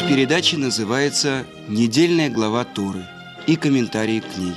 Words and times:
Наша 0.00 0.14
передача 0.14 0.56
называется 0.56 1.46
«Недельная 1.68 2.30
глава 2.30 2.64
Торы» 2.64 3.06
и 3.46 3.54
комментарии 3.54 4.20
к 4.20 4.38
ней. 4.38 4.54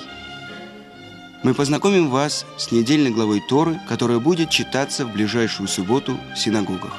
Мы 1.44 1.54
познакомим 1.54 2.10
вас 2.10 2.46
с 2.58 2.72
недельной 2.72 3.12
главой 3.12 3.42
Торы, 3.42 3.78
которая 3.90 4.20
будет 4.20 4.50
читаться 4.50 5.06
в 5.06 5.12
ближайшую 5.12 5.68
субботу 5.68 6.18
в 6.34 6.40
синагогах. 6.40 6.94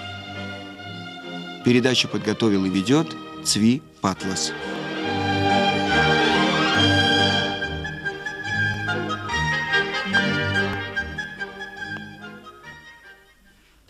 Передачу 1.65 2.07
подготовил 2.07 2.67
и 2.67 2.69
ведет 2.69 3.17
Цви 3.45 3.81
Патлас. 4.03 4.53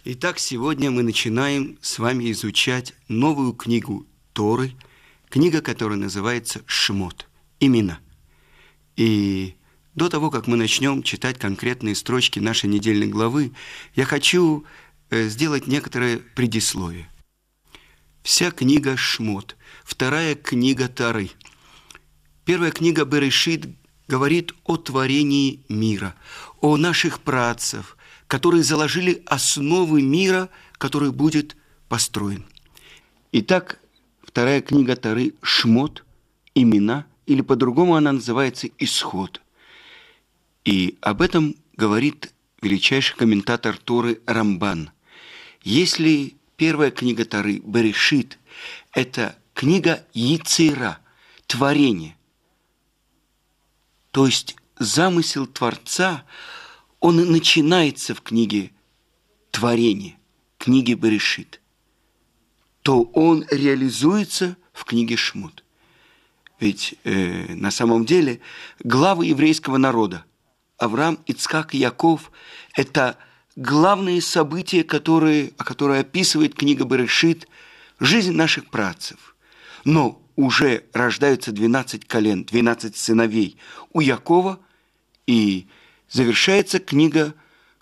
Итак, 0.04 0.38
сегодня 0.38 0.92
мы 0.92 1.02
начинаем 1.02 1.76
с 1.82 1.98
вами 1.98 2.30
изучать 2.30 2.94
новую 3.08 3.52
книгу 3.54 4.06
Торы, 4.34 4.72
книга, 5.30 5.62
которая 5.62 5.96
называется 5.96 6.62
«Шмот», 6.66 7.26
имена. 7.60 8.00
И 8.96 9.54
до 9.94 10.08
того, 10.08 10.30
как 10.30 10.46
мы 10.46 10.56
начнем 10.56 11.02
читать 11.02 11.38
конкретные 11.38 11.94
строчки 11.94 12.40
нашей 12.40 12.68
недельной 12.68 13.06
главы, 13.06 13.52
я 13.94 14.04
хочу 14.04 14.66
э, 15.08 15.28
сделать 15.28 15.66
некоторое 15.68 16.18
предисловие. 16.18 17.08
Вся 18.22 18.50
книга 18.50 18.96
«Шмот», 18.96 19.56
вторая 19.84 20.34
книга 20.34 20.88
Тары. 20.88 21.30
Первая 22.44 22.72
книга 22.72 23.04
Берешит 23.04 23.66
говорит 24.08 24.52
о 24.64 24.76
творении 24.76 25.64
мира, 25.68 26.16
о 26.60 26.76
наших 26.76 27.20
працев, 27.20 27.96
которые 28.26 28.64
заложили 28.64 29.22
основы 29.26 30.02
мира, 30.02 30.50
который 30.78 31.12
будет 31.12 31.56
построен. 31.88 32.44
Итак, 33.30 33.78
Вторая 34.34 34.62
книга 34.62 34.96
Тары 34.96 35.34
«Шмот», 35.42 36.04
«Имена», 36.56 37.06
или 37.24 37.40
по-другому 37.40 37.94
она 37.94 38.10
называется 38.10 38.68
«Исход». 38.78 39.40
И 40.64 40.98
об 41.02 41.22
этом 41.22 41.54
говорит 41.76 42.34
величайший 42.60 43.16
комментатор 43.16 43.76
Торы 43.76 44.20
Рамбан. 44.26 44.90
Если 45.62 46.34
первая 46.56 46.90
книга 46.90 47.24
Тары 47.24 47.60
«Берешит»– 47.64 48.40
это 48.92 49.38
книга 49.54 50.04
Яцера, 50.14 50.98
творение, 51.46 52.16
то 54.10 54.26
есть 54.26 54.56
замысел 54.80 55.46
Творца, 55.46 56.24
он 56.98 57.18
начинается 57.30 58.16
в 58.16 58.20
книге 58.20 58.72
творения, 59.52 60.16
книге 60.58 60.94
Берешит– 60.94 61.60
то 62.84 63.04
он 63.14 63.46
реализуется 63.50 64.58
в 64.74 64.84
книге 64.84 65.16
Шмут. 65.16 65.64
Ведь 66.60 66.96
э, 67.04 67.54
на 67.54 67.70
самом 67.70 68.04
деле 68.04 68.40
главы 68.84 69.24
еврейского 69.24 69.78
народа 69.78 70.26
Авраам, 70.76 71.18
Ицхак 71.26 71.74
и 71.74 71.78
Яков– 71.78 72.30
это 72.76 73.16
главные 73.56 74.20
события, 74.20 74.84
которые, 74.84 75.52
которые 75.56 76.02
описывает 76.02 76.54
книга 76.54 76.84
Берешит, 76.84 77.48
жизнь 78.00 78.32
наших 78.32 78.66
працев. 78.66 79.34
Но 79.86 80.20
уже 80.36 80.84
рождаются 80.92 81.52
12 81.52 82.06
колен, 82.06 82.44
12 82.44 82.94
сыновей 82.98 83.56
у 83.94 84.00
Якова, 84.00 84.60
и 85.26 85.68
завершается 86.10 86.80
книга 86.80 87.32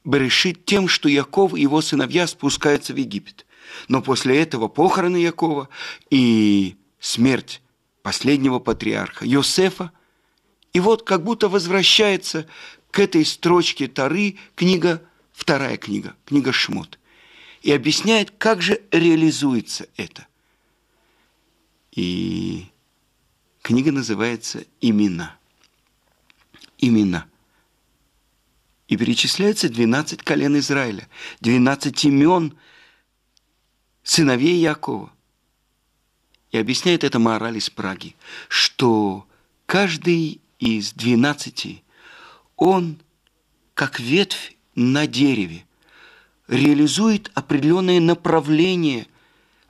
Берешит 0.05 0.65
тем, 0.65 0.87
что 0.87 1.09
Яков 1.09 1.55
и 1.55 1.63
его 1.63 1.81
сыновья 1.81 2.29
спускаются 2.29 2.93
в 2.93 2.99
Египет– 2.99 3.47
но 3.89 4.03
после 4.03 4.41
этого 4.41 4.69
похороны 4.69 5.17
Якова 5.17 5.69
и 6.11 6.77
смерть 7.01 7.63
последнего 8.03 8.59
патриарха 8.59 9.25
Йосефа. 9.25 9.93
И 10.73 10.81
вот 10.81 11.03
как 11.03 11.23
будто 11.25 11.49
возвращается 11.49 12.47
к 12.91 12.99
этой 12.99 13.25
строчке 13.25 13.89
Тары 13.89 14.37
книга, 14.55 15.03
вторая 15.33 15.77
книга, 15.77 16.17
книга 16.25 16.53
Шмот. 16.53 16.99
И 17.63 17.73
объясняет, 17.73 18.31
как 18.31 18.63
же 18.63 18.83
реализуется 18.91 19.87
это. 19.97 20.27
И 21.93 22.67
книга 23.61 23.93
называется 23.93 24.65
«Имена». 24.81 25.37
Имена. 26.79 27.27
И 28.89 28.97
перечисляется 28.97 29.69
12 29.69 30.23
колен 30.23 30.59
Израиля, 30.59 31.09
12 31.41 32.05
имен– 32.07 32.55
сыновей 34.03 34.61
Якова. 34.61 35.13
И 36.51 36.59
объясняет 36.59 37.03
это 37.05 37.19
мораль 37.19 37.57
из 37.57 37.71
Праги, 37.71 38.15
что 38.49 39.27
каждый 39.67 40.41
из 40.59 40.93
двенадцати, 40.93 41.83
он, 42.57 42.99
как 43.75 44.01
ветвь 44.01 44.57
на 44.75 45.07
дереве, 45.07 45.65
реализует 46.49 47.31
определенное 47.35 48.01
направление, 48.01 49.07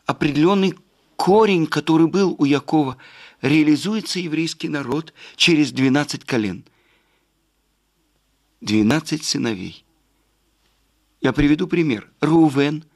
определенный 0.07 0.77
корень, 1.17 1.67
который 1.67 2.09
был 2.09 2.35
у 2.39 2.45
Якова, 2.45 2.97
реализуется 3.41 4.19
еврейский 4.19 4.69
народ 4.69 5.15
через 5.37 5.71
двенадцать 5.71 6.25
колен. 6.25 6.65
Двенадцать 8.61 9.25
сыновей. 9.25 9.85
Я 11.21 11.33
приведу 11.33 11.69
пример. 11.69 12.11
Рувен– 12.21 12.85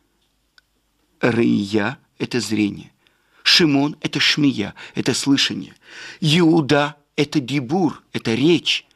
Рыя– 1.20 1.98
это 2.18 2.40
зрение. 2.40 2.92
Шимон– 3.42 3.96
это 4.00 4.20
шмия, 4.20 4.74
это 4.94 5.14
слышание. 5.14 5.74
Иуда– 6.20 6.96
это 7.16 7.40
дебур, 7.40 8.02
это 8.12 8.34
речь. 8.34 8.86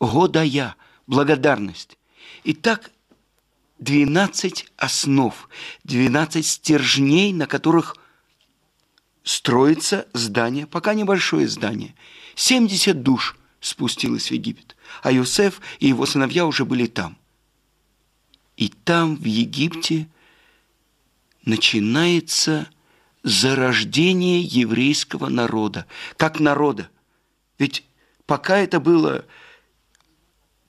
Годая– 0.00 0.76
благодарность. 1.06 1.98
Итак, 2.44 2.90
12 3.78 4.66
основ, 4.76 5.48
12 5.84 6.46
стержней, 6.46 7.32
на 7.32 7.46
которых 7.46 7.96
строится 9.22 10.06
здание, 10.12 10.66
пока 10.66 10.94
небольшое 10.94 11.48
здание. 11.48 11.94
70 12.34 13.02
душ 13.02 13.36
спустилось 13.60 14.28
в 14.28 14.30
Египет, 14.32 14.76
а 15.02 15.12
Иосиф 15.12 15.60
и 15.80 15.88
его 15.88 16.06
сыновья 16.06 16.46
уже 16.46 16.64
были 16.64 16.86
там. 16.86 17.16
И 18.56 18.68
там, 18.68 19.16
в 19.16 19.24
Египте, 19.24 20.08
начинается 21.44 22.68
зарождение 23.22 24.40
еврейского 24.40 25.28
народа, 25.28 25.86
как 26.16 26.40
народа. 26.40 26.90
Ведь 27.58 27.84
пока 28.26 28.58
это 28.58 28.80
было 28.80 29.24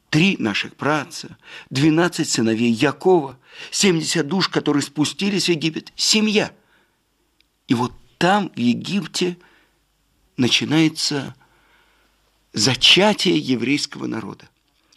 три 0.09 0.37
наших 0.39 0.75
праца, 0.75 1.37
двенадцать 1.69 2.29
сыновей 2.29 2.71
Якова, 2.71 3.37
семьдесят 3.71 4.27
душ, 4.27 4.47
которые 4.47 4.83
спустились 4.83 5.45
в 5.45 5.49
Египет, 5.49 5.91
семья. 5.95 6.53
И 7.67 7.73
вот 7.73 7.93
там, 8.17 8.51
в 8.55 8.59
Египте, 8.59 9.37
начинается 10.37 11.35
зачатие 12.53 13.37
еврейского 13.37 14.07
народа, 14.07 14.47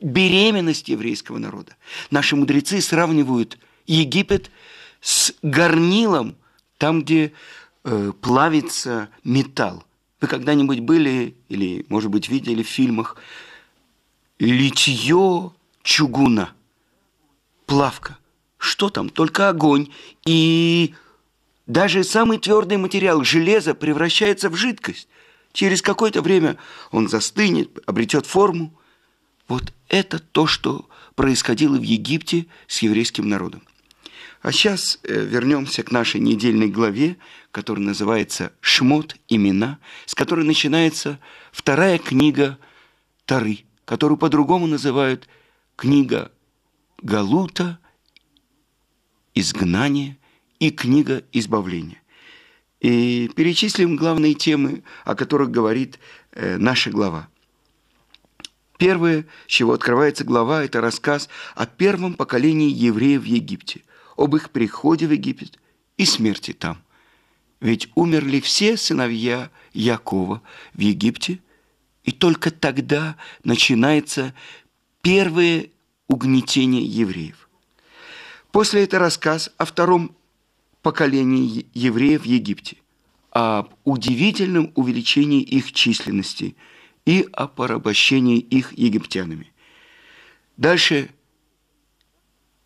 беременность 0.01 0.89
еврейского 0.89 1.39
народа. 1.39 1.77
Наши 2.11 2.37
мудрецы 2.37 2.81
сравнивают 2.81 3.59
Египет 3.87 4.47
с 4.47 4.51
горнилом, 5.43 6.37
там, 6.79 7.03
где 7.03 7.33
э, 7.85 8.13
плавится 8.21 9.09
металл. 9.25 9.85
Вы 10.21 10.29
когда-нибудь 10.29 10.81
были 10.81 11.37
или, 11.49 11.87
может 11.89 12.11
быть, 12.11 12.29
видели 12.29 12.63
в 12.63 12.69
фильмах 12.69 13.17
литье 14.39 15.53
чугуна, 15.83 16.53
плавка. 17.67 18.19
Что 18.59 18.91
там? 18.91 19.09
Только 19.09 19.49
огонь. 19.49 19.89
И 20.25 20.95
даже 21.67 22.03
самый 22.03 22.39
твердый 22.39 22.77
материал, 22.79 23.23
железо, 23.23 23.75
превращается 23.75 24.51
в 24.51 24.57
жидкость. 24.57 25.09
Через 25.53 25.83
какое-то 25.83 26.23
время 26.23 26.57
он 26.91 27.09
застынет, 27.09 27.79
обретет 27.87 28.27
форму. 28.27 28.75
Вот 29.47 29.73
это 29.89 30.19
то, 30.19 30.47
что 30.47 30.89
происходило 31.15 31.77
в 31.77 31.83
Египте 31.83 32.47
с 32.67 32.81
еврейским 32.81 33.29
народом. 33.29 33.63
А 34.43 34.53
сейчас 34.53 35.01
э, 35.03 35.25
вернемся 35.25 35.83
к 35.83 35.91
нашей 35.91 36.21
недельной 36.21 36.69
главе, 36.69 37.17
которая 37.51 37.85
называется 37.85 38.53
«Шмот. 38.61 39.17
Имена», 39.29 39.79
с 40.07 40.15
которой 40.15 40.45
начинается 40.45 41.19
вторая 41.51 41.99
книга 41.99 42.59
Тары, 43.25 43.65
которую 43.85 44.17
по-другому 44.17 44.67
называют 44.67 45.29
книга 45.77 46.31
Галута, 47.03 47.79
изгнание 49.35 50.19
и 50.61 50.71
книга 50.71 51.25
избавления. 51.33 52.01
И 52.81 53.29
перечислим 53.35 53.97
главные 53.97 54.35
темы, 54.35 54.85
о 55.05 55.17
которых 55.17 55.51
говорит 55.51 55.99
э, 56.31 56.59
наша 56.59 56.91
глава. 56.91 57.29
Первое, 58.79 59.27
с 59.49 59.51
чего 59.51 59.73
открывается 59.73 60.23
глава, 60.23 60.63
это 60.63 60.81
рассказ 60.81 61.29
о 61.57 61.67
первом 61.67 62.15
поколении 62.15 62.71
евреев 62.71 63.23
в 63.23 63.25
Египте 63.25 63.83
об 64.19 64.35
их 64.37 64.51
приходе 64.51 65.07
в 65.07 65.13
Египет 65.13 65.59
и 65.97 66.05
смерти 66.05 66.53
там. 66.53 66.83
Ведь 67.61 67.89
умерли 67.95 68.41
все 68.41 68.77
сыновья 68.77 69.51
Якова 69.73 70.43
в 70.75 70.81
Египте, 70.81 71.41
и 72.05 72.13
только 72.13 72.51
тогда 72.51 73.17
начинается 73.45 74.35
первое 75.03 75.71
угнетение 76.09 76.85
евреев. 76.85 77.49
После 78.51 78.85
этого 78.85 79.05
рассказ 79.05 79.51
о 79.57 79.65
втором 79.65 80.17
поколении 80.83 81.67
евреев 81.75 82.23
в 82.23 82.27
Египте, 82.27 82.79
об 83.31 83.75
удивительном 83.85 84.73
увеличении 84.75 85.43
их 85.43 85.73
численности 85.73 86.57
и 87.05 87.29
о 87.33 87.47
порабощении 87.47 88.39
их 88.39 88.73
египтянами. 88.77 89.53
Дальше 90.57 91.11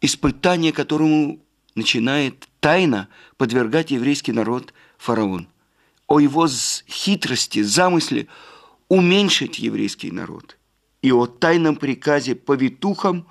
испытание, 0.00 0.72
которому 0.72 1.41
начинает 1.74 2.48
тайно 2.60 3.08
подвергать 3.36 3.90
еврейский 3.90 4.32
народ 4.32 4.72
фараон. 4.98 5.48
О 6.06 6.20
его 6.20 6.46
хитрости, 6.48 7.62
замысле 7.62 8.28
уменьшить 8.88 9.58
еврейский 9.58 10.10
народ. 10.10 10.58
И 11.00 11.10
о 11.10 11.26
тайном 11.26 11.76
приказе 11.76 12.34
повитухам, 12.34 13.26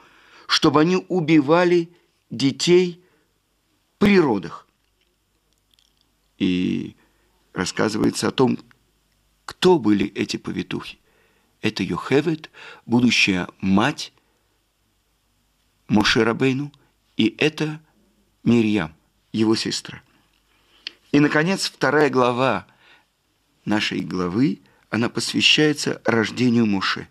чтобы 0.47 0.81
они 0.81 1.05
убивали 1.07 1.89
детей 2.29 3.03
при 3.97 4.19
родах. 4.19 4.67
И 6.38 6.95
рассказывается 7.53 8.27
о 8.27 8.31
том, 8.31 8.57
кто 9.45 9.77
были 9.77 10.07
эти 10.07 10.38
повитухи. 10.38 10.97
Это 11.61 11.83
Йохевет, 11.83 12.49
будущая 12.85 13.47
мать 13.59 14.11
Мошерабейну, 15.88 16.71
и 17.17 17.35
это 17.38 17.79
Мирьям, 18.43 18.95
его 19.31 19.55
сестра. 19.55 20.01
И, 21.11 21.19
наконец, 21.19 21.65
вторая 21.65 22.09
глава 22.09 22.65
нашей 23.65 24.01
главы, 24.01 24.61
она 24.89 25.09
посвящается 25.09 26.01
рождению 26.05 26.65
Муше, 26.65 27.07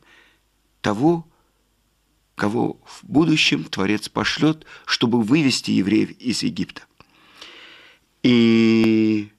того, 0.81 1.27
кого 2.35 2.81
в 2.85 3.05
будущем 3.05 3.65
Творец 3.65 4.09
пошлет, 4.09 4.65
чтобы 4.87 5.23
вывести 5.23 5.73
евреев 5.73 6.11
из 6.13 6.43
Египта. 6.43 6.83
И 8.23 9.31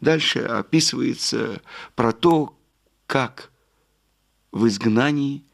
дальше 0.00 0.40
описывается 0.40 1.62
про 1.94 2.12
то, 2.12 2.58
как 3.06 3.50
в 4.52 4.66
изгнании 4.66 5.44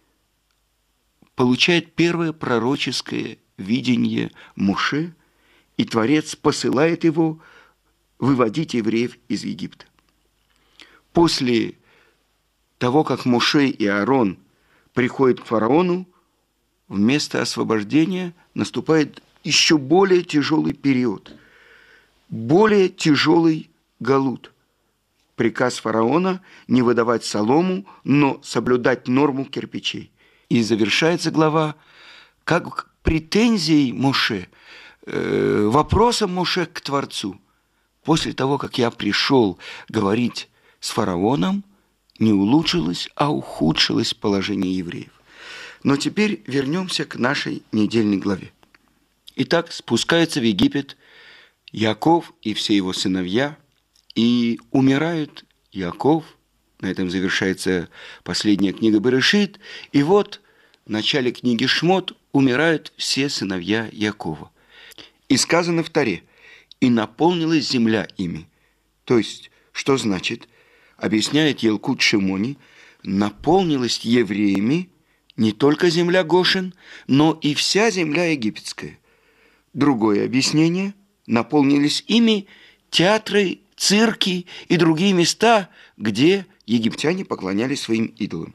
получает 1.34 1.94
первое 1.94 2.32
пророческое 2.32 3.38
видение 3.56 4.30
Муше, 4.56 5.14
и 5.76 5.84
Творец 5.84 6.36
посылает 6.36 7.04
его 7.04 7.40
выводить 8.18 8.74
евреев 8.74 9.18
из 9.28 9.44
Египта. 9.44 9.86
После 11.12 11.74
того, 12.78 13.04
как 13.04 13.24
Муше 13.24 13.66
и 13.66 13.86
Аарон 13.86 14.38
приходят 14.94 15.40
к 15.40 15.46
фараону, 15.46 16.06
вместо 16.88 17.40
освобождения 17.40 18.34
наступает 18.54 19.22
еще 19.44 19.78
более 19.78 20.22
тяжелый 20.22 20.72
период, 20.72 21.34
более 22.28 22.88
тяжелый 22.88 23.70
галут. 24.00 24.52
Приказ 25.36 25.78
фараона 25.78 26.42
не 26.68 26.82
выдавать 26.82 27.24
солому, 27.24 27.86
но 28.04 28.40
соблюдать 28.42 29.08
норму 29.08 29.44
кирпичей. 29.44 30.12
И 30.48 30.62
завершается 30.62 31.30
глава 31.30 31.74
как 32.44 32.91
претензией 33.02 33.92
Моше, 33.92 34.48
э, 35.06 35.68
вопросом 35.70 36.34
Моше 36.34 36.66
к 36.66 36.80
Творцу. 36.80 37.40
После 38.04 38.32
того, 38.32 38.58
как 38.58 38.78
я 38.78 38.90
пришел 38.90 39.58
говорить 39.88 40.48
с 40.80 40.90
фараоном, 40.90 41.64
не 42.18 42.32
улучшилось, 42.32 43.08
а 43.14 43.30
ухудшилось 43.32 44.14
положение 44.14 44.76
евреев. 44.76 45.10
Но 45.82 45.96
теперь 45.96 46.42
вернемся 46.46 47.04
к 47.04 47.16
нашей 47.16 47.62
недельной 47.72 48.18
главе. 48.18 48.52
Итак, 49.36 49.72
спускается 49.72 50.40
в 50.40 50.44
Египет 50.44 50.96
Яков 51.72 52.32
и 52.42 52.54
все 52.54 52.76
его 52.76 52.92
сыновья, 52.92 53.56
и 54.14 54.60
умирают 54.70 55.44
Яков, 55.72 56.24
на 56.80 56.86
этом 56.86 57.10
завершается 57.10 57.88
последняя 58.24 58.72
книга 58.72 58.98
Берешит, 58.98 59.58
и 59.92 60.02
вот 60.02 60.41
в 60.86 60.90
начале 60.90 61.32
книги 61.32 61.66
Шмот 61.66 62.16
умирают 62.32 62.92
все 62.96 63.28
сыновья 63.28 63.88
Якова. 63.92 64.50
И 65.28 65.36
сказано 65.36 65.82
в 65.82 65.90
Таре, 65.90 66.22
и 66.80 66.90
наполнилась 66.90 67.68
земля 67.68 68.08
ими. 68.16 68.48
То 69.04 69.18
есть, 69.18 69.50
что 69.72 69.96
значит, 69.96 70.48
объясняет 70.96 71.60
Елкут 71.60 72.00
Шимони, 72.00 72.58
наполнилась 73.02 74.00
евреями 74.00 74.90
не 75.36 75.52
только 75.52 75.90
земля 75.90 76.24
Гошин, 76.24 76.74
но 77.06 77.38
и 77.40 77.54
вся 77.54 77.90
земля 77.90 78.26
египетская. 78.26 78.98
Другое 79.72 80.24
объяснение– 80.24 80.94
наполнились 81.26 82.04
ими 82.08 82.46
театры, 82.90 83.60
цирки 83.76 84.46
и 84.68 84.76
другие 84.76 85.12
места, 85.12 85.68
где 85.96 86.46
египтяне 86.66 87.24
поклонялись 87.24 87.80
своим 87.80 88.06
идолам 88.06 88.54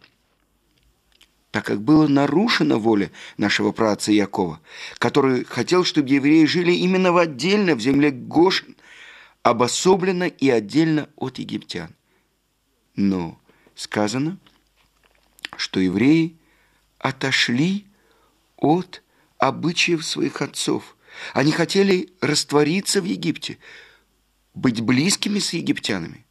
так 1.51 1.65
как 1.65 1.81
была 1.81 2.07
нарушена 2.07 2.77
воля 2.77 3.11
нашего 3.37 3.71
праца 3.71 4.11
Якова, 4.11 4.59
который 4.97 5.45
хотел, 5.45 5.83
чтобы 5.83 6.09
евреи 6.09 6.45
жили 6.45 6.71
именно 6.71 7.11
в 7.11 7.17
отдельно 7.17 7.75
в 7.75 7.79
земле 7.79 8.11
Гошин, 8.11 8.75
обособленно 9.43 10.25
и 10.25 10.49
отдельно 10.49 11.09
от 11.15 11.39
египтян. 11.39 11.95
Но 12.95 13.39
сказано, 13.75 14.37
что 15.55 15.79
евреи 15.79 16.35
отошли 16.99 17.85
от 18.57 19.01
обычаев 19.37 20.05
своих 20.05 20.41
отцов. 20.41 20.97
Они 21.33 21.51
хотели 21.51 22.09
раствориться 22.19 23.01
в 23.01 23.05
Египте, 23.05 23.57
быть 24.53 24.81
близкими 24.81 25.39
с 25.39 25.53
египтянами. 25.53 26.25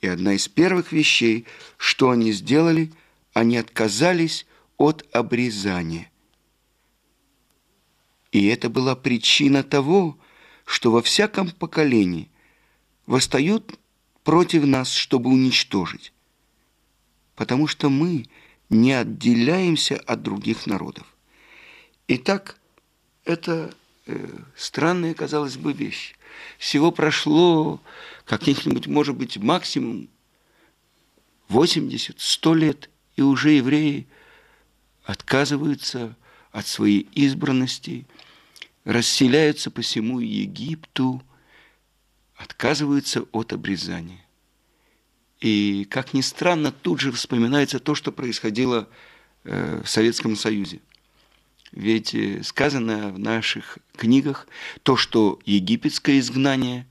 И 0.00 0.06
одна 0.06 0.34
из 0.34 0.46
первых 0.46 0.92
вещей, 0.92 1.46
что 1.78 2.10
они 2.10 2.32
сделали– 2.32 2.92
они 3.36 3.58
отказались 3.58 4.46
от 4.78 5.06
обрезания. 5.14 6.10
И 8.32 8.46
это 8.46 8.70
была 8.70 8.96
причина 8.96 9.62
того, 9.62 10.18
что 10.64 10.90
во 10.90 11.02
всяком 11.02 11.50
поколении 11.50 12.30
восстают 13.04 13.78
против 14.24 14.64
нас, 14.64 14.90
чтобы 14.90 15.28
уничтожить. 15.28 16.14
Потому 17.34 17.66
что 17.66 17.90
мы 17.90 18.24
не 18.70 18.94
отделяемся 18.94 19.96
от 19.96 20.22
других 20.22 20.66
народов. 20.66 21.06
Итак, 22.08 22.58
это 23.26 23.74
э, 24.06 24.38
странная, 24.56 25.12
казалось 25.12 25.58
бы, 25.58 25.74
вещь. 25.74 26.14
Всего 26.56 26.90
прошло 26.90 27.82
каких-нибудь, 28.24 28.86
может 28.86 29.14
быть, 29.14 29.36
максимум 29.36 30.08
80-100 31.50 32.54
лет– 32.54 32.90
и 33.16 33.22
уже 33.22 33.52
евреи 33.52 34.06
отказываются 35.04 36.16
от 36.52 36.66
своей 36.66 37.08
избранности, 37.12 38.06
расселяются 38.84 39.70
по 39.70 39.82
всему 39.82 40.20
Египту, 40.20 41.22
отказываются 42.36 43.22
от 43.32 43.52
обрезания. 43.52 44.20
И, 45.40 45.86
как 45.90 46.14
ни 46.14 46.20
странно, 46.20 46.72
тут 46.72 47.00
же 47.00 47.12
вспоминается 47.12 47.78
то, 47.78 47.94
что 47.94 48.12
происходило 48.12 48.88
э, 49.44 49.82
в 49.82 49.88
Советском 49.88 50.34
Союзе. 50.36 50.80
Ведь 51.72 52.14
э, 52.14 52.42
сказано 52.42 53.10
в 53.10 53.18
наших 53.18 53.78
книгах 53.96 54.48
то, 54.82 54.96
что 54.96 55.38
египетское 55.44 56.18
изгнание, 56.18 56.86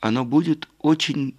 оно 0.00 0.24
будет 0.24 0.68
очень 0.78 1.36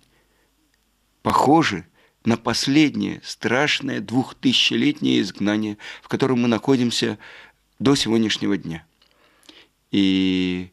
похоже 1.21 1.85
на 2.25 2.37
последнее 2.37 3.21
страшное 3.23 3.99
двухтысячелетнее 3.99 5.21
изгнание, 5.21 5.77
в 6.01 6.07
котором 6.07 6.41
мы 6.41 6.47
находимся 6.47 7.17
до 7.79 7.95
сегодняшнего 7.95 8.57
дня. 8.57 8.85
И 9.91 10.69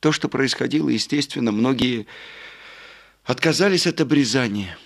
то, 0.00 0.12
что 0.12 0.28
происходило, 0.28 0.88
естественно, 0.88 1.52
многие 1.52 2.06
отказались 3.24 3.86
от 3.86 4.00
обрезания, 4.00 4.78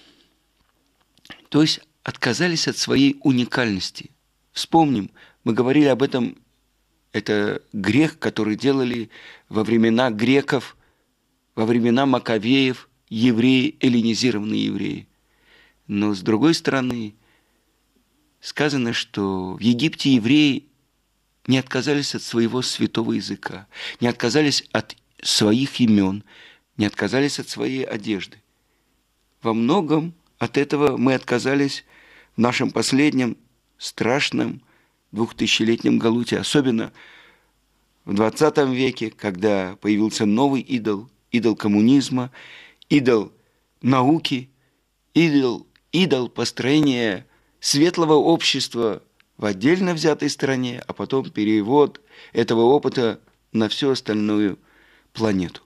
то 1.48 1.62
есть 1.62 1.80
отказались 2.02 2.66
от 2.66 2.76
своей 2.76 3.16
уникальности. 3.22 4.10
Вспомним, 4.52 5.10
мы 5.44 5.52
говорили 5.52 5.86
об 5.86 6.02
этом, 6.02 6.36
это 7.12 7.62
грех, 7.72 8.18
который 8.18 8.56
делали 8.56 9.08
во 9.48 9.62
времена 9.62 10.10
греков, 10.10 10.76
во 11.54 11.64
времена 11.64 12.06
Маковеев, 12.06 12.88
евреи, 13.08 13.76
эллинизированные 13.80 14.64
евреи– 14.64 15.08
но 15.86 16.14
с 16.14 16.22
другой 16.22 16.54
стороны, 16.54 17.14
сказано, 18.40 18.92
что 18.92 19.54
в 19.54 19.60
Египте 19.60 20.14
евреи 20.14 20.66
не 21.46 21.58
отказались 21.58 22.14
от 22.14 22.22
своего 22.22 22.62
святого 22.62 23.12
языка, 23.12 23.66
не 24.00 24.08
отказались 24.08 24.64
от 24.72 24.96
своих 25.22 25.80
имен, 25.80 26.24
не 26.76 26.86
отказались 26.86 27.38
от 27.38 27.48
своей 27.48 27.84
одежды. 27.84 28.42
Во 29.42 29.52
многом 29.52 30.14
от 30.38 30.56
этого 30.56 30.96
мы 30.96 31.14
отказались 31.14 31.84
в 32.36 32.40
нашем 32.40 32.70
последнем 32.70 33.36
страшном 33.78 34.62
двухтысячелетнем 35.12 35.98
галуте, 35.98 36.38
особенно 36.38 36.92
в 38.04 38.14
20 38.14 38.58
веке, 38.70 39.10
когда 39.10 39.76
появился 39.80 40.26
новый 40.26 40.60
идол, 40.60 41.08
идол 41.30 41.56
коммунизма, 41.56 42.30
идол 42.88 43.32
науки, 43.80 44.50
идол, 45.14 45.66
идол 45.94 46.28
построения 46.28 47.24
светлого 47.60 48.14
общества 48.14 49.02
в 49.36 49.44
отдельно 49.44 49.94
взятой 49.94 50.28
стране, 50.28 50.82
а 50.86 50.92
потом 50.92 51.30
перевод 51.30 52.00
этого 52.32 52.62
опыта 52.62 53.20
на 53.52 53.68
всю 53.68 53.90
остальную 53.90 54.58
планету. 55.12 55.62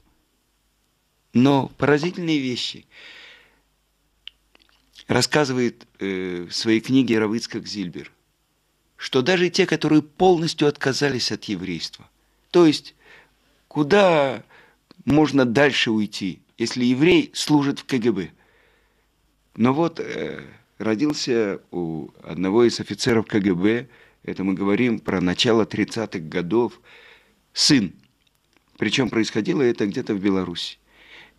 Но 1.33 1.73
поразительные 1.79 2.39
вещи 2.39 2.87
рассказывает 5.07 5.87
э, 5.99 6.47
в 6.49 6.53
своей 6.53 6.81
книге 6.81 7.19
Равыцкак 7.19 7.67
Зильбер, 7.67 8.13
что 8.97 9.23
даже 9.23 9.49
те, 9.49 9.65
которые 9.65 10.03
полностью 10.03 10.69
отказались 10.69 11.33
от 11.33 11.45
еврейства, 11.45 12.09
то 12.51 12.67
есть 12.67 12.95
куда 13.67 14.45
можно 15.07 15.47
дальше 15.47 15.91
уйти, 15.91 16.43
если 16.59 16.85
еврей 16.85 17.31
служит 17.33 17.79
в 17.79 17.85
КГБ. 17.87 18.33
Но 19.59 19.75
вот 19.75 19.99
э, 19.99 20.41
родился 20.79 21.61
у 21.73 22.11
одного 22.23 22.63
из 22.63 22.79
офицеров 22.79 23.27
КГБ, 23.27 23.89
это 24.23 24.45
мы 24.45 24.55
говорим 24.55 25.01
про 25.01 25.21
начало 25.21 25.65
30-х 25.65 26.21
годов, 26.21 26.81
сын. 27.53 27.93
Причем 28.79 29.11
происходило 29.11 29.61
это 29.63 29.87
где-то 29.87 30.15
в 30.15 30.21
Беларуси. 30.21 30.79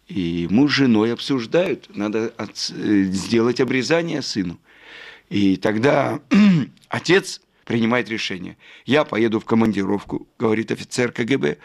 И 0.09 0.47
муж 0.51 0.73
с 0.73 0.75
женой 0.75 1.13
обсуждают, 1.13 1.95
надо 1.95 2.33
от, 2.35 2.49
э, 2.75 3.03
сделать 3.03 3.61
обрезание 3.61 4.21
сыну. 4.21 4.59
И 5.29 5.55
тогда 5.55 6.19
отец 6.89 7.39
принимает 7.63 8.09
решение. 8.09 8.57
Я 8.85 9.05
поеду 9.05 9.39
в 9.39 9.45
командировку, 9.45 10.27
говорит 10.37 10.73
офицер 10.73 11.13
КГБ, 11.13 11.57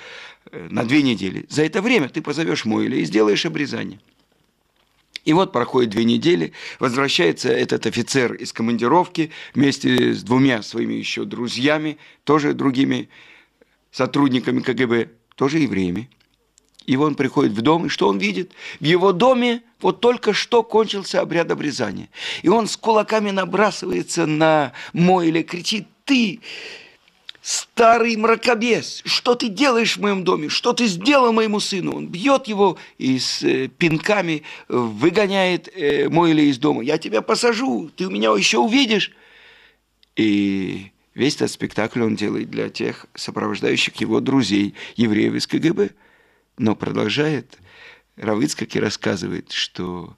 э, 0.53 0.69
на 0.71 0.85
две 0.85 1.03
недели. 1.03 1.47
За 1.49 1.65
это 1.65 1.83
время 1.83 2.09
ты 2.09 2.23
позовешь 2.23 2.65
Мойля 2.65 2.97
и 2.99 3.05
сделаешь 3.05 3.45
обрезание. 3.45 3.99
И 5.25 5.33
вот 5.33 5.53
проходит 5.53 5.91
две 5.91 6.05
недели, 6.05 6.53
возвращается 6.79 7.49
этот 7.49 7.87
офицер 7.87 8.35
из 8.35 8.53
командировки 8.53 9.31
вместе 9.55 10.13
с 10.13 10.23
двумя 10.23 10.63
своими 10.63 10.95
еще 10.95 11.25
друзьями, 11.25 11.99
тоже 12.25 12.53
другими 12.53 13.09
сотрудниками 13.91 14.61
КГБ, 14.61 15.09
тоже 15.37 15.59
евреями. 15.61 16.11
И 16.87 16.97
он 16.97 17.15
приходит 17.15 17.53
в 17.53 17.63
дом, 17.63 17.87
и 17.87 17.89
что 17.89 18.09
он 18.09 18.19
видит? 18.19 18.53
В 18.79 18.85
его 18.85 19.13
доме 19.13 19.63
вот 19.81 20.01
только 20.01 20.35
что 20.35 20.63
кончился 20.63 21.23
обряд 21.23 21.51
обрезания. 21.51 22.11
И 22.43 22.49
он 22.49 22.67
с 22.67 22.77
кулаками 22.77 23.31
набрасывается 23.31 24.27
на 24.27 24.73
мой 24.93 25.31
кричит, 25.43 25.87
ты, 26.05 26.41
старый 27.45 28.17
мракобес, 28.17 29.03
что 29.05 29.35
ты 29.35 29.49
делаешь 29.49 29.97
в 29.97 30.01
моем 30.01 30.25
доме? 30.25 30.49
Что 30.49 30.73
ты 30.73 30.87
сделал 30.87 31.33
моему 31.33 31.61
сыну? 31.61 31.97
Он 31.97 32.09
бьет 32.09 32.47
его 32.47 32.79
и 32.99 33.19
с 33.19 33.43
э, 33.43 33.69
пинками 33.69 34.43
выгоняет 34.69 35.69
э, 35.69 36.09
Мойля 36.09 36.43
из 36.43 36.59
дома. 36.59 36.83
Я 36.83 36.99
тебя 36.99 37.23
посажу, 37.23 37.91
ты 37.95 38.07
у 38.07 38.11
меня 38.11 38.31
еще 38.31 38.59
увидишь. 38.59 39.13
И 40.17 40.91
весь 41.15 41.37
этот 41.37 41.51
спектакль 41.51 42.03
он 42.03 42.17
делает 42.17 42.51
для 42.51 42.71
тех 42.71 43.07
сопровождающих 43.15 43.95
его 43.97 44.21
друзей, 44.21 44.75
евреев 44.97 45.35
из 45.35 45.47
КГБ– 45.47 45.91
но 46.59 46.77
продолжает 46.77 47.59
Равыцкак 48.17 48.77
и 48.77 48.81
рассказывает, 48.81 49.51
что 49.53 50.17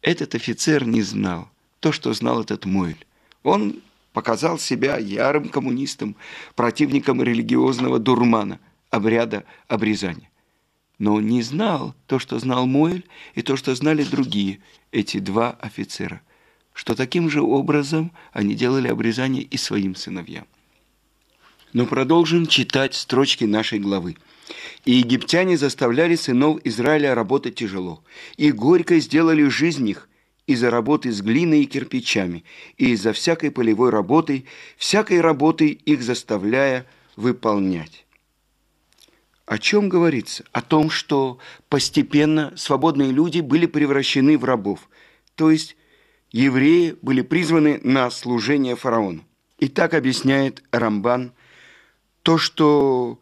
этот 0.00 0.34
офицер 0.34 0.84
не 0.84 1.02
знал 1.02 1.48
то, 1.80 1.92
что 1.92 2.12
знал 2.12 2.42
этот 2.42 2.64
Мойль. 2.64 3.06
Он 3.42 3.80
показал 4.12 4.58
себя 4.58 4.98
ярым 4.98 5.48
коммунистом, 5.48 6.16
противником 6.54 7.22
религиозного 7.22 7.98
дурмана, 7.98 8.60
обряда 8.90 9.44
обрезания. 9.68 10.30
Но 10.98 11.14
он 11.14 11.26
не 11.26 11.42
знал 11.42 11.94
то, 12.06 12.18
что 12.18 12.38
знал 12.38 12.66
Мойль, 12.66 13.04
и 13.34 13.42
то, 13.42 13.56
что 13.56 13.74
знали 13.74 14.04
другие, 14.04 14.60
эти 14.92 15.18
два 15.18 15.50
офицера, 15.52 16.20
что 16.74 16.94
таким 16.94 17.30
же 17.30 17.42
образом 17.42 18.12
они 18.32 18.54
делали 18.54 18.88
обрезание 18.88 19.42
и 19.42 19.56
своим 19.56 19.94
сыновьям. 19.94 20.46
Но 21.72 21.86
продолжим 21.86 22.46
читать 22.46 22.94
строчки 22.94 23.44
нашей 23.44 23.78
главы. 23.78 24.16
И 24.84 24.92
египтяне 24.92 25.56
заставляли 25.56 26.16
сынов 26.16 26.60
Израиля 26.64 27.14
работать 27.14 27.54
тяжело, 27.54 28.04
и 28.36 28.52
горько 28.52 28.98
сделали 28.98 29.48
жизнь 29.48 29.88
их 29.88 30.08
из-за 30.52 30.70
работы 30.70 31.10
с 31.12 31.20
глиной 31.20 31.62
и 31.62 31.66
кирпичами, 31.66 32.44
и 32.76 32.90
из-за 32.90 33.12
всякой 33.12 33.50
полевой 33.50 33.90
работы, 33.90 34.44
всякой 34.76 35.20
работы 35.20 35.68
их 35.68 36.02
заставляя 36.02 36.86
выполнять. 37.16 38.06
О 39.46 39.58
чем 39.58 39.88
говорится? 39.88 40.44
О 40.52 40.62
том, 40.62 40.88
что 40.88 41.38
постепенно 41.68 42.52
свободные 42.56 43.10
люди 43.10 43.40
были 43.40 43.66
превращены 43.66 44.38
в 44.38 44.44
рабов, 44.44 44.88
то 45.34 45.50
есть 45.50 45.76
евреи 46.30 46.96
были 47.02 47.22
призваны 47.22 47.80
на 47.82 48.10
служение 48.10 48.76
фараону. 48.76 49.24
И 49.58 49.68
так 49.68 49.94
объясняет 49.94 50.62
Рамбан 50.72 51.32
то, 52.22 52.38
что 52.38 53.20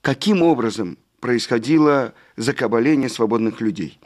каким 0.00 0.42
образом 0.42 0.98
происходило 1.20 2.14
закабаление 2.36 3.08
свободных 3.08 3.60
людей. 3.60 3.98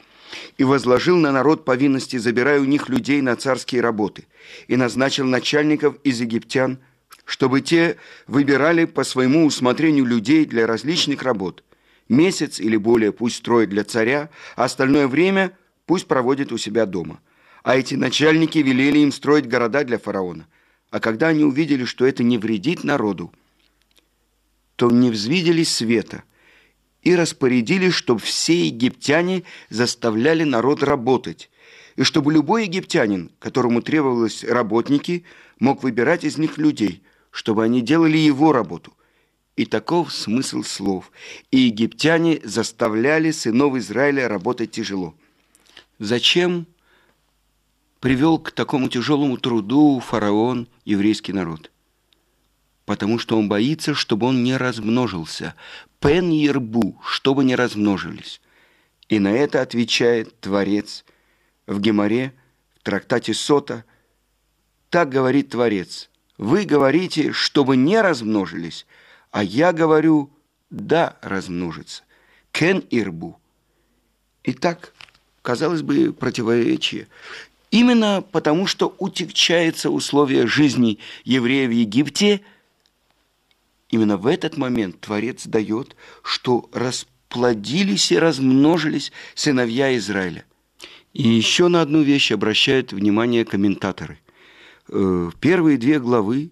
И 0.61 0.63
возложил 0.63 1.17
на 1.17 1.31
народ 1.31 1.65
повинности, 1.65 2.17
забирая 2.17 2.59
у 2.59 2.65
них 2.65 2.87
людей 2.87 3.19
на 3.21 3.35
царские 3.35 3.81
работы, 3.81 4.27
и 4.67 4.75
назначил 4.75 5.25
начальников 5.25 5.95
из 6.03 6.21
египтян, 6.21 6.77
чтобы 7.25 7.61
те 7.61 7.97
выбирали 8.27 8.85
по 8.85 9.03
своему 9.03 9.47
усмотрению 9.47 10.05
людей 10.05 10.45
для 10.45 10.67
различных 10.67 11.23
работ. 11.23 11.63
Месяц 12.09 12.59
или 12.59 12.77
более 12.77 13.11
пусть 13.11 13.37
строят 13.37 13.71
для 13.71 13.83
царя, 13.83 14.29
а 14.55 14.65
остальное 14.65 15.07
время 15.07 15.57
пусть 15.87 16.05
проводят 16.05 16.51
у 16.51 16.59
себя 16.59 16.85
дома. 16.85 17.21
А 17.63 17.75
эти 17.75 17.95
начальники 17.95 18.59
велели 18.59 18.99
им 18.99 19.11
строить 19.11 19.49
города 19.49 19.83
для 19.83 19.97
фараона. 19.97 20.45
А 20.91 20.99
когда 20.99 21.29
они 21.29 21.43
увидели, 21.43 21.85
что 21.85 22.05
это 22.05 22.21
не 22.21 22.37
вредит 22.37 22.83
народу, 22.83 23.33
то 24.75 24.91
не 24.91 25.09
взвидели 25.09 25.63
света 25.63 26.21
и 27.01 27.15
распорядили, 27.15 27.89
чтобы 27.89 28.21
все 28.21 28.67
египтяне 28.67 29.43
заставляли 29.69 30.43
народ 30.43 30.83
работать, 30.83 31.49
и 31.95 32.03
чтобы 32.03 32.31
любой 32.31 32.65
египтянин, 32.65 33.31
которому 33.39 33.81
требовалось 33.81 34.43
работники, 34.43 35.25
мог 35.59 35.83
выбирать 35.83 36.23
из 36.23 36.37
них 36.37 36.57
людей, 36.57 37.03
чтобы 37.31 37.63
они 37.63 37.81
делали 37.81 38.17
его 38.17 38.51
работу. 38.51 38.93
И 39.57 39.65
таков 39.65 40.13
смысл 40.13 40.63
слов. 40.63 41.11
И 41.51 41.57
египтяне 41.57 42.39
заставляли 42.43 43.31
сынов 43.31 43.75
Израиля 43.75 44.29
работать 44.29 44.71
тяжело. 44.71 45.13
Зачем 45.99 46.65
привел 47.99 48.39
к 48.39 48.51
такому 48.51 48.87
тяжелому 48.87 49.37
труду 49.37 49.99
фараон 49.99 50.67
еврейский 50.85 51.33
народ? 51.33 51.69
Потому 52.85 53.19
что 53.19 53.37
он 53.37 53.47
боится, 53.47 53.93
чтобы 53.93 54.27
он 54.27 54.43
не 54.43 54.57
размножился. 54.57 55.55
Пен 55.99 56.29
ербу, 56.29 56.99
чтобы 57.05 57.43
не 57.43 57.55
размножились. 57.55 58.41
И 59.09 59.19
на 59.19 59.31
это 59.31 59.61
отвечает 59.61 60.39
Творец 60.39 61.05
в 61.67 61.79
Геморе, 61.79 62.33
в 62.75 62.83
трактате 62.83 63.33
Сота. 63.33 63.85
Так 64.89 65.09
говорит 65.09 65.49
Творец. 65.49 66.09
Вы 66.37 66.65
говорите, 66.65 67.31
чтобы 67.33 67.77
не 67.77 68.01
размножились, 68.01 68.87
а 69.29 69.43
я 69.43 69.73
говорю, 69.73 70.31
да, 70.69 71.17
размножится. 71.21 72.03
Кен 72.51 72.83
ирбу. 72.89 73.39
Итак, 74.43 74.93
казалось 75.43 75.83
бы, 75.83 76.13
противоречие. 76.13 77.07
Именно 77.69 78.23
потому, 78.31 78.65
что 78.65 78.95
утекчается 78.97 79.91
условия 79.91 80.47
жизни 80.47 80.97
евреев 81.23 81.69
в 81.69 81.73
Египте– 81.73 82.41
Именно 83.91 84.15
в 84.15 84.25
этот 84.25 84.57
момент 84.57 85.01
Творец 85.01 85.45
дает, 85.45 85.95
что 86.23 86.69
расплодились 86.71 88.11
и 88.11 88.17
размножились 88.17 89.11
сыновья 89.35 89.95
Израиля. 89.97 90.45
И 91.13 91.27
еще 91.27 91.67
на 91.67 91.81
одну 91.81 92.01
вещь 92.01 92.31
обращают 92.31 92.93
внимание 92.93 93.43
комментаторы. 93.43 94.19
Э, 94.87 95.29
первые 95.41 95.77
две 95.77 95.99
главы 95.99 96.51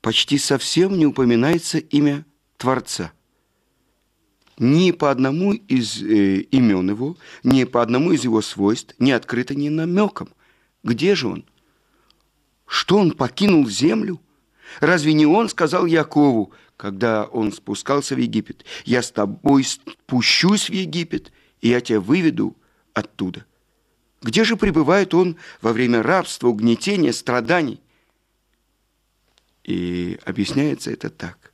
почти 0.00 0.38
совсем 0.38 0.96
не 0.96 1.04
упоминается 1.04 1.76
имя 1.76 2.24
Творца. 2.56 3.12
Ни 4.58 4.92
по 4.92 5.10
одному 5.10 5.52
из 5.52 6.02
э, 6.02 6.40
имен 6.40 6.88
его, 6.88 7.18
ни 7.42 7.64
по 7.64 7.82
одному 7.82 8.12
из 8.12 8.24
его 8.24 8.40
свойств 8.40 8.94
не 8.98 9.12
открыто 9.12 9.54
ни 9.54 9.68
намеком. 9.68 10.30
Где 10.82 11.14
же 11.14 11.28
он? 11.28 11.44
Что 12.66 12.96
он 12.96 13.12
покинул 13.12 13.68
землю? 13.68 14.20
Разве 14.80 15.12
не 15.12 15.26
он 15.26 15.48
сказал 15.48 15.86
Якову, 15.86 16.52
когда 16.76 17.24
он 17.24 17.52
спускался 17.52 18.14
в 18.14 18.18
Египет, 18.18 18.64
«Я 18.84 19.02
с 19.02 19.10
тобой 19.10 19.64
спущусь 19.64 20.68
в 20.68 20.72
Египет, 20.72 21.32
и 21.60 21.68
я 21.68 21.80
тебя 21.80 22.00
выведу 22.00 22.56
оттуда. 22.94 23.44
Где 24.22 24.44
же 24.44 24.56
пребывает 24.56 25.14
он 25.14 25.36
во 25.60 25.72
время 25.72 26.02
рабства, 26.02 26.48
угнетения, 26.48 27.12
страданий? 27.12 27.80
И 29.64 30.18
объясняется 30.24 30.90
это 30.90 31.10
так, 31.10 31.52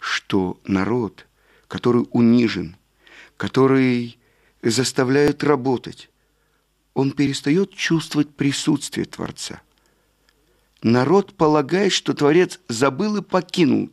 что 0.00 0.60
народ, 0.64 1.26
который 1.68 2.06
унижен, 2.10 2.76
который 3.36 4.18
заставляют 4.62 5.44
работать, 5.44 6.10
он 6.94 7.12
перестает 7.12 7.72
чувствовать 7.74 8.34
присутствие 8.34 9.06
Творца. 9.06 9.60
Народ 10.82 11.36
полагает, 11.36 11.92
что 11.92 12.14
Творец 12.14 12.60
забыл 12.68 13.16
и 13.16 13.22
покинул 13.22 13.90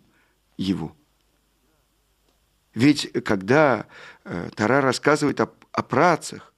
его. 0.57 0.95
Ведь 2.73 3.11
когда 3.23 3.85
э, 4.23 4.49
Тара 4.55 4.81
рассказывает 4.81 5.39
о, 5.41 5.51
о 5.71 5.83
працах, 5.83 6.53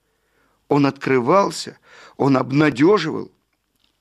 он 0.67 0.86
открывался, 0.86 1.77
он 2.17 2.38
обнадеживал, 2.38 3.32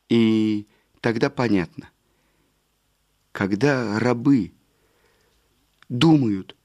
и 0.08 0.66
тогда 1.00 1.28
понятно, 1.28 1.90
когда 3.32 3.98
рабы 3.98 4.52
думают, 5.88 6.56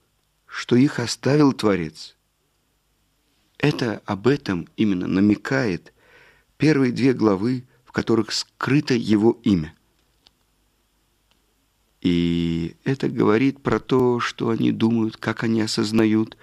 что 0.46 0.76
их 0.76 1.00
оставил 1.00 1.54
Творец– 1.54 2.16
это 3.60 4.02
об 4.06 4.28
этом 4.28 4.70
именно 4.78 5.06
намекает 5.06 5.94
первые 6.58 6.94
две 6.94 7.14
главы, 7.14 7.68
в 7.90 7.92
которых 7.92 8.32
скрыто 8.32 8.94
его 8.94 9.40
имя. 9.42 9.74
И 12.02 12.76
это 12.84 13.10
говорит 13.10 13.64
про 13.64 13.80
то, 13.80 14.20
что 14.20 14.50
они 14.50 14.72
думают, 14.72 15.18
как 15.18 15.44
они 15.44 15.60
осознают. 15.62 16.38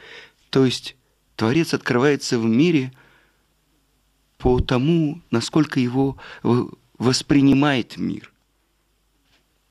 То 0.51 0.65
есть 0.65 0.97
Творец 1.37 1.73
открывается 1.73 2.37
в 2.41 2.45
мире 2.45 2.93
по 4.39 4.59
тому, 4.59 5.23
насколько 5.31 5.79
его 5.79 6.19
воспринимает 6.99 7.97
мир. 7.97 8.33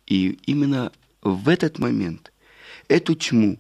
И 0.08 0.40
именно 0.46 0.94
в 1.22 1.50
этот 1.50 1.78
момент 1.78 2.32
эту 2.88 3.16
тьму 3.16 3.60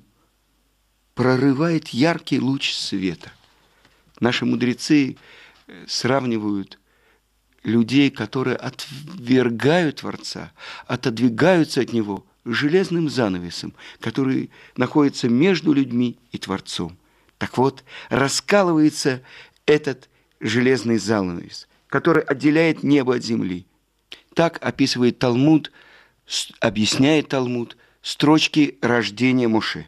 прорывает 1.15 1.89
яркий 1.89 2.39
луч 2.39 2.71
света– 2.73 3.33
Наши 4.19 4.45
мудрецы 4.45 5.17
э, 5.67 5.85
сравнивают 5.87 6.79
людей, 7.65 8.09
которые 8.09 8.55
отвергают 8.55 9.97
Творца, 9.97 10.51
отодвигаются 10.87 11.81
от 11.81 11.93
Него 11.93 12.25
железным 12.45 13.09
занавесом, 13.09 13.73
который 13.99 14.51
находится 14.77 15.27
между 15.27 15.73
людьми 15.73 16.17
и 16.31 16.37
Творцом. 16.37 16.97
Так 17.37 17.57
вот, 17.57 17.83
раскалывается 18.09 19.21
этот 19.65 20.09
железный 20.39 20.97
занавес, 20.97 21.67
который 21.87 22.23
отделяет 22.23 22.83
небо 22.83 23.15
от 23.15 23.23
земли. 23.23 23.65
Так 24.33 24.59
описывает 24.61 25.19
Талмуд, 25.19 25.71
объясняет 26.59 27.29
Талмуд 27.29 27.77
строчки 28.01 28.77
рождения 28.81 29.47
Моше. 29.47 29.87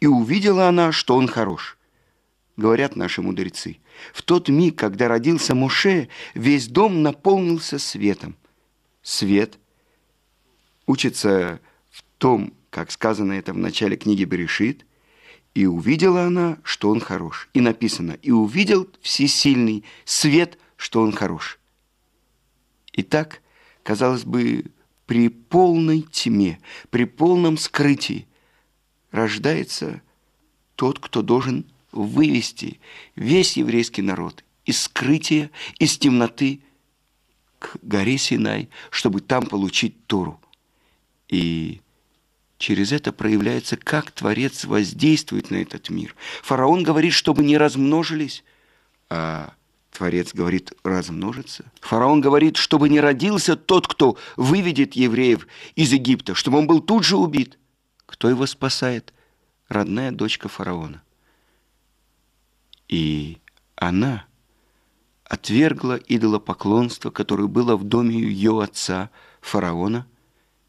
«И 0.00 0.06
увидела 0.06 0.68
она, 0.68 0.90
что 0.92 1.16
он 1.16 1.28
хорош» 1.28 1.76
говорят 2.56 2.96
наши 2.96 3.22
мудрецы. 3.22 3.78
В 4.12 4.22
тот 4.22 4.48
миг, 4.48 4.78
когда 4.78 5.08
родился 5.08 5.54
Моше, 5.54 6.08
весь 6.34 6.68
дом 6.68 7.02
наполнился 7.02 7.78
светом. 7.78 8.36
Свет 9.02 9.58
учится 10.86 11.60
в 11.90 12.02
том, 12.18 12.54
как 12.70 12.90
сказано 12.90 13.32
это 13.32 13.52
в 13.52 13.58
начале 13.58 13.96
книги 13.96 14.24
Берешит, 14.24 14.84
и 15.54 15.66
увидела 15.66 16.24
она, 16.24 16.58
что 16.64 16.90
он 16.90 17.00
хорош. 17.00 17.48
И 17.54 17.60
написано, 17.60 18.18
и 18.22 18.30
увидел 18.30 18.88
всесильный 19.00 19.84
свет, 20.04 20.58
что 20.76 21.00
он 21.00 21.12
хорош. 21.12 21.60
Итак, 22.92 23.40
казалось 23.82 24.24
бы, 24.24 24.64
при 25.06 25.28
полной 25.28 26.02
тьме, 26.02 26.58
при 26.90 27.04
полном 27.04 27.56
скрытии 27.56 28.26
рождается 29.10 30.02
тот, 30.74 30.98
кто 30.98 31.22
должен 31.22 31.66
вывести 31.94 32.80
весь 33.16 33.56
еврейский 33.56 34.02
народ 34.02 34.44
из 34.64 34.82
скрытия, 34.82 35.50
из 35.78 35.96
темноты 35.98 36.60
к 37.58 37.76
горе 37.82 38.18
Синай, 38.18 38.68
чтобы 38.90 39.20
там 39.20 39.46
получить 39.46 40.06
Тору. 40.06 40.40
И 41.28 41.80
через 42.58 42.92
это 42.92 43.12
проявляется, 43.12 43.76
как 43.76 44.10
Творец 44.10 44.64
воздействует 44.64 45.50
на 45.50 45.56
этот 45.56 45.90
мир. 45.90 46.14
Фараон 46.42 46.82
говорит, 46.82 47.12
чтобы 47.12 47.42
не 47.42 47.56
размножились, 47.56 48.44
а 49.08 49.54
Творец 49.92 50.34
говорит 50.34 50.72
размножиться. 50.82 51.64
Фараон 51.80 52.20
говорит, 52.20 52.56
чтобы 52.56 52.88
не 52.88 53.00
родился 53.00 53.56
тот, 53.56 53.86
кто 53.86 54.18
выведет 54.36 54.94
евреев 54.94 55.46
из 55.76 55.92
Египта, 55.92 56.34
чтобы 56.34 56.58
он 56.58 56.66
был 56.66 56.80
тут 56.80 57.04
же 57.04 57.16
убит. 57.16 57.58
Кто 58.06 58.28
его 58.28 58.46
спасает? 58.46 59.14
Родная 59.68 60.10
дочка 60.10 60.48
фараона. 60.48 61.02
И 62.94 63.38
она 63.74 64.24
отвергла 65.24 65.96
идолопоклонство, 65.96 67.10
которое 67.10 67.48
было 67.48 67.74
в 67.76 67.82
доме 67.82 68.14
ее 68.14 68.62
отца, 68.62 69.10
фараона, 69.40 70.06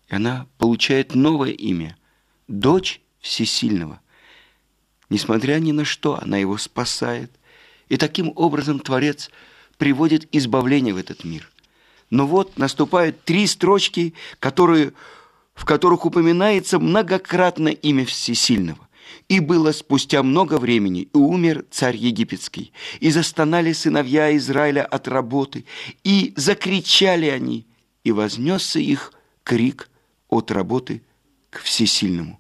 и 0.08 0.16
она 0.16 0.48
получает 0.58 1.14
новое 1.14 1.52
имя– 1.52 1.96
дочь 2.48 3.00
Всесильного. 3.20 4.02
Несмотря 5.12 5.60
ни 5.60 5.72
на 5.72 5.86
что, 5.86 6.20
она 6.20 6.38
его 6.38 6.58
спасает. 6.58 7.32
И 7.90 7.98
таким 7.98 8.34
образом 8.36 8.80
Творец 8.80 9.30
приводит 9.78 10.28
избавление 10.32 10.96
в 10.96 10.98
этот 10.98 11.26
мир. 11.26 11.52
Но 12.10 12.26
вот 12.26 12.58
наступают 12.58 13.24
три 13.24 13.46
строчки, 13.46 14.16
которые, 14.40 14.94
в 15.54 15.64
которых 15.64 16.08
упоминается 16.08 16.80
многократно 16.80 17.68
имя 17.68 18.04
Всесильного. 18.04 18.85
И 19.28 19.40
было 19.40 19.72
спустя 19.72 20.22
много 20.24 20.58
времени, 20.58 21.02
и 21.14 21.18
умер 21.18 21.66
царь 21.72 21.98
египетский, 21.98 22.72
и 23.00 23.10
застонали 23.12 23.74
сыновья 23.74 24.36
Израиля 24.38 24.86
от 24.86 25.08
работы, 25.08 25.66
и 26.04 26.34
закричали 26.36 27.28
они, 27.28 27.66
и 28.04 28.12
вознесся 28.12 28.80
их 28.80 29.14
крик 29.44 29.90
от 30.30 30.52
работы 30.52 31.02
к 31.50 31.62
всесильному. 31.62 32.40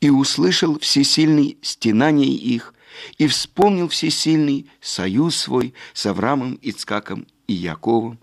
И 0.00 0.10
услышал 0.10 0.78
всесильный 0.78 1.58
стенание 1.62 2.34
их, 2.34 2.74
и 3.18 3.26
вспомнил 3.26 3.88
всесильный 3.88 4.68
союз 4.80 5.36
свой 5.36 5.74
с 5.94 6.06
Авраамом, 6.06 6.58
Ицкаком 6.62 7.26
и 7.46 7.54
Яковом, 7.54 8.18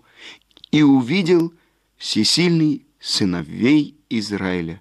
и 0.70 0.82
увидел 0.82 1.52
всесильный 1.96 2.86
сыновей 3.00 3.96
Израиля, 4.08 4.80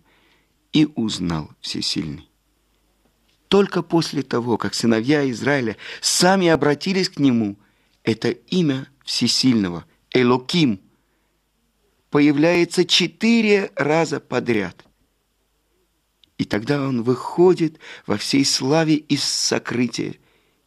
и 0.73 0.87
узнал 0.95 1.49
всесильный 1.59 2.30
только 3.51 3.83
после 3.83 4.23
того, 4.23 4.57
как 4.57 4.73
сыновья 4.73 5.29
Израиля 5.29 5.75
сами 5.99 6.47
обратились 6.47 7.09
к 7.09 7.19
нему, 7.19 7.57
это 8.01 8.29
имя 8.29 8.87
Всесильного, 9.03 9.83
Элоким, 10.11 10.79
появляется 12.11 12.85
четыре 12.85 13.73
раза 13.75 14.21
подряд. 14.21 14.85
И 16.37 16.45
тогда 16.45 16.81
он 16.81 17.03
выходит 17.03 17.77
во 18.07 18.15
всей 18.15 18.45
славе 18.45 18.95
из 18.95 19.21
сокрытия 19.21 20.15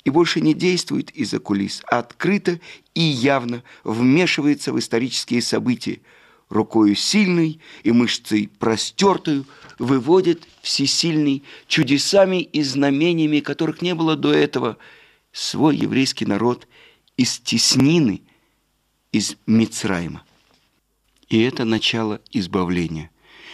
и 0.04 0.10
больше 0.10 0.42
не 0.42 0.52
действует 0.52 1.10
из-за 1.12 1.38
кулис, 1.38 1.80
а 1.90 2.00
открыто 2.00 2.60
и 2.92 3.00
явно 3.00 3.64
вмешивается 3.82 4.74
в 4.74 4.78
исторические 4.78 5.40
события, 5.40 6.02
рукою 6.54 6.94
сильной 6.94 7.60
и 7.82 7.92
мышцей 7.92 8.50
простертую– 8.58 9.44
выводит 9.78 10.46
всесильный 10.62 11.42
чудесами 11.66 12.42
и 12.42 12.62
знамениями, 12.62 13.40
которых 13.40 13.82
не 13.82 13.94
было 13.94 14.16
до 14.16 14.32
этого, 14.32 14.78
свой 15.32 15.76
еврейский 15.76 16.26
народ 16.26 16.68
из 17.16 17.38
теснины, 17.38 18.22
из 19.12 19.36
Мицраима. 19.46 20.24
И 21.28 21.40
это 21.40 21.64
начало 21.64 22.20
избавления. 22.30 23.10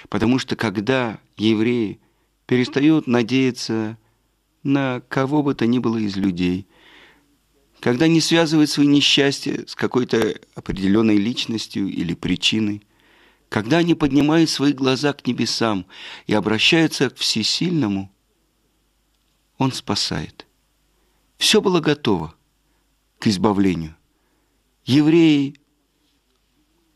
Потому 0.08 0.38
что 0.38 0.56
когда 0.56 1.20
евреи 1.36 2.00
перестают 2.46 3.06
надеяться 3.06 3.96
на 4.62 5.02
кого 5.08 5.42
бы 5.42 5.54
то 5.54 5.66
ни 5.66 5.78
было 5.78 5.98
из 5.98 6.16
людей, 6.16 6.66
когда 7.80 8.08
не 8.08 8.20
связывают 8.20 8.68
свои 8.68 8.86
несчастья 8.86 9.64
с 9.66 9.74
какой-то 9.74 10.38
определенной 10.54 11.16
личностью 11.16 11.88
или 11.88 12.12
причиной, 12.12 12.82
когда 13.50 13.78
они 13.78 13.94
поднимают 13.94 14.48
свои 14.48 14.72
глаза 14.72 15.12
к 15.12 15.26
небесам 15.26 15.84
и 16.26 16.32
обращаются 16.32 17.10
к 17.10 17.16
Всесильному, 17.16 18.10
Он 19.58 19.72
спасает. 19.72 20.46
Все 21.36 21.60
было 21.60 21.80
готово 21.80 22.32
к 23.18 23.26
избавлению. 23.26 23.96
Евреи 24.84 25.56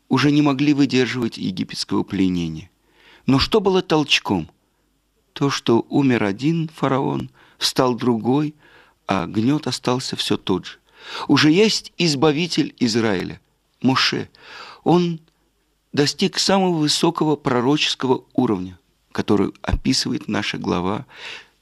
уже 0.07 0.31
не 0.31 0.41
могли 0.41 0.73
выдерживать 0.73 1.37
египетского 1.37 2.03
пленения. 2.03 2.71
Но 3.25 3.37
что 3.37 3.59
было 3.59 3.81
толчком? 3.81 4.49
То, 5.33 5.49
что 5.49 5.85
умер 5.89 6.23
один 6.23 6.69
фараон, 6.69 7.29
встал 7.57 7.95
другой, 7.95 8.55
а 9.07 9.25
гнет 9.27 9.67
остался 9.67 10.15
все 10.15 10.37
тот 10.37 10.65
же. 10.65 10.77
Уже 11.27 11.51
есть 11.51 11.91
избавитель 11.97 12.73
Израиля, 12.79 13.41
Муше. 13.81 14.29
Он 14.85 15.19
достиг 15.95 16.39
самого 16.39 16.75
высокого 16.75 17.37
пророческого 17.37 18.25
уровня, 18.33 18.77
который 19.13 19.53
описывает 19.61 20.27
наша 20.27 20.57
глава, 20.57 21.05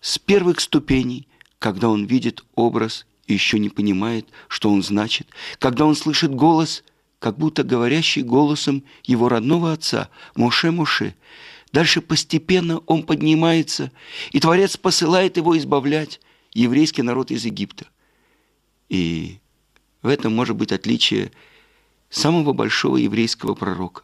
с 0.01 0.17
первых 0.17 0.59
ступеней, 0.59 1.27
когда 1.59 1.87
он 1.87 2.05
видит 2.05 2.43
образ 2.55 3.05
и 3.27 3.33
еще 3.33 3.59
не 3.59 3.69
понимает, 3.69 4.27
что 4.47 4.71
он 4.71 4.81
значит, 4.81 5.27
когда 5.59 5.85
он 5.85 5.95
слышит 5.95 6.33
голос, 6.33 6.83
как 7.19 7.37
будто 7.37 7.63
говорящий 7.63 8.23
голосом 8.23 8.83
его 9.03 9.29
родного 9.29 9.71
отца, 9.71 10.09
Моше-Моше. 10.35 11.13
Дальше 11.71 12.01
постепенно 12.01 12.79
он 12.79 13.03
поднимается, 13.03 13.91
и 14.31 14.39
Творец 14.39 14.77
посылает 14.77 15.37
его 15.37 15.55
избавлять 15.59 16.19
еврейский 16.53 17.03
народ 17.03 17.29
из 17.29 17.45
Египта. 17.45 17.85
И 18.89 19.39
в 20.01 20.07
этом 20.07 20.35
может 20.35 20.55
быть 20.55 20.71
отличие 20.71 21.31
самого 22.09 22.53
большого 22.53 22.97
еврейского 22.97 23.53
пророка, 23.53 24.01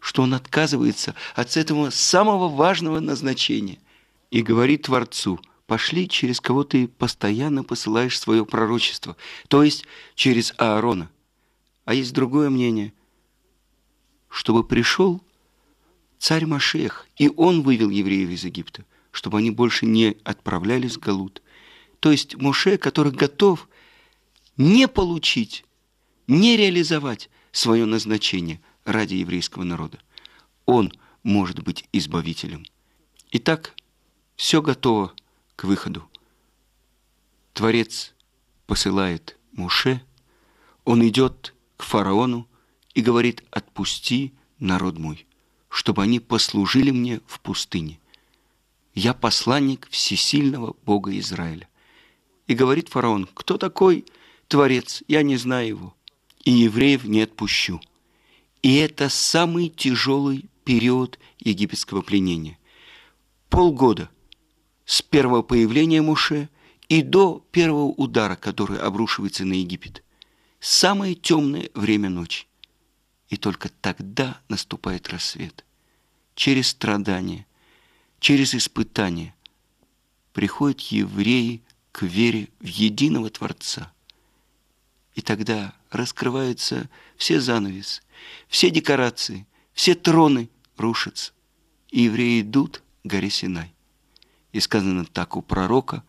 что 0.00 0.22
он 0.22 0.34
отказывается 0.34 1.14
от 1.34 1.56
этого 1.56 1.90
самого 1.90 2.48
важного 2.48 3.00
назначения 3.00 3.78
и 4.30 4.42
говорит 4.42 4.82
Творцу, 4.82 5.38
пошли 5.66 6.08
через 6.08 6.40
кого 6.40 6.64
ты 6.64 6.88
постоянно 6.88 7.62
посылаешь 7.62 8.18
свое 8.18 8.44
пророчество, 8.44 9.16
то 9.48 9.62
есть 9.62 9.84
через 10.14 10.52
Аарона. 10.58 11.10
А 11.84 11.94
есть 11.94 12.12
другое 12.12 12.50
мнение, 12.50 12.92
чтобы 14.28 14.64
пришел 14.64 15.22
царь 16.18 16.46
Машех, 16.46 17.06
и 17.16 17.30
он 17.36 17.62
вывел 17.62 17.90
евреев 17.90 18.30
из 18.30 18.44
Египта, 18.44 18.84
чтобы 19.10 19.38
они 19.38 19.50
больше 19.50 19.86
не 19.86 20.16
отправлялись 20.24 20.96
в 20.96 21.00
Галут. 21.00 21.42
То 22.00 22.10
есть 22.10 22.36
Моше, 22.36 22.78
который 22.78 23.12
готов 23.12 23.68
не 24.56 24.88
получить, 24.88 25.64
не 26.26 26.56
реализовать 26.56 27.28
свое 27.52 27.84
назначение 27.84 28.60
ради 28.90 29.14
еврейского 29.14 29.64
народа. 29.64 29.98
Он 30.66 30.92
может 31.22 31.62
быть 31.62 31.88
избавителем. 31.92 32.64
Итак, 33.30 33.74
все 34.36 34.62
готово 34.62 35.12
к 35.56 35.64
выходу. 35.64 36.08
Творец 37.52 38.14
посылает 38.66 39.36
Муше, 39.52 40.02
он 40.84 41.06
идет 41.06 41.54
к 41.76 41.82
фараону 41.82 42.48
и 42.94 43.02
говорит, 43.02 43.44
отпусти 43.50 44.32
народ 44.58 44.98
мой, 44.98 45.26
чтобы 45.68 46.02
они 46.02 46.20
послужили 46.20 46.90
мне 46.90 47.20
в 47.26 47.40
пустыне. 47.40 48.00
Я 48.94 49.14
посланник 49.14 49.88
всесильного 49.90 50.74
Бога 50.84 51.16
Израиля. 51.18 51.68
И 52.46 52.54
говорит 52.54 52.88
фараон, 52.88 53.28
кто 53.34 53.58
такой 53.58 54.04
Творец, 54.48 55.02
я 55.06 55.22
не 55.22 55.36
знаю 55.36 55.68
его, 55.68 55.96
и 56.44 56.50
евреев 56.50 57.04
не 57.04 57.22
отпущу. 57.22 57.80
И 58.62 58.76
это 58.76 59.08
самый 59.08 59.68
тяжелый 59.68 60.48
период 60.64 61.18
египетского 61.38 62.02
пленения. 62.02 62.58
Полгода 63.48 64.10
с 64.84 65.02
первого 65.02 65.42
появления 65.42 66.02
Моше 66.02 66.48
и 66.88 67.02
до 67.02 67.44
первого 67.52 67.86
удара, 67.86 68.36
который 68.36 68.78
обрушивается 68.78 69.44
на 69.44 69.54
Египет. 69.54 70.04
Самое 70.60 71.14
темное 71.14 71.70
время 71.74 72.10
ночи. 72.10 72.46
И 73.28 73.36
только 73.36 73.68
тогда 73.68 74.40
наступает 74.48 75.08
рассвет. 75.08 75.64
Через 76.34 76.68
страдания, 76.68 77.46
через 78.18 78.54
испытания 78.54 79.34
приходят 80.32 80.80
евреи 80.80 81.62
к 81.92 82.02
вере 82.02 82.48
в 82.60 82.66
единого 82.66 83.30
Творца– 83.30 83.92
и 85.14 85.22
тогда 85.22 85.74
раскрываются 85.90 86.88
все 87.16 87.40
занавесы, 87.40 88.02
все 88.48 88.70
декорации, 88.70 89.46
все 89.72 89.94
троны 89.94 90.50
рушатся. 90.76 91.32
И 91.90 92.02
евреи 92.02 92.42
идут 92.42 92.82
к 93.02 93.08
горе 93.08 93.30
Синай. 93.30 93.74
И 94.52 94.60
сказано 94.60 95.04
так 95.04 95.36
у 95.36 95.42
пророка, 95.42 96.04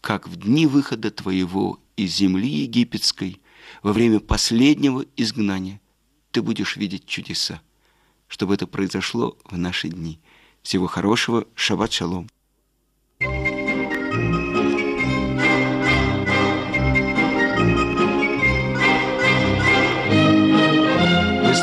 как 0.00 0.28
в 0.28 0.36
дни 0.36 0.66
выхода 0.66 1.10
твоего 1.10 1.80
из 1.96 2.14
земли 2.14 2.48
египетской, 2.48 3.40
во 3.82 3.92
время 3.92 4.20
последнего 4.20 5.04
изгнания, 5.16 5.80
ты 6.30 6.42
будешь 6.42 6.76
видеть 6.76 7.06
чудеса. 7.06 7.60
Чтобы 8.26 8.54
это 8.54 8.66
произошло 8.66 9.36
в 9.44 9.56
наши 9.56 9.88
дни. 9.88 10.20
Всего 10.62 10.86
хорошего. 10.86 11.46
Шаббат 11.54 11.92
шалом. 11.92 12.28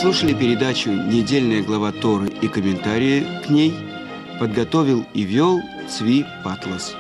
Слушали 0.06 0.36
передачу 0.36 0.92
«Недельная 0.92 1.64
глава 1.64 1.92
Торы» 1.92 2.28
и 2.28 2.48
комментарии 2.48 3.26
к 3.44 3.50
ней. 3.50 3.74
Подготовил 4.40 5.04
и 5.16 5.24
вел 5.24 5.60
Цви 5.90 6.24
Патлас. 6.44 6.96